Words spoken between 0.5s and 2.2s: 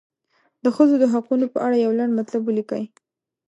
د ښځو د حقونو په اړه یو لنډ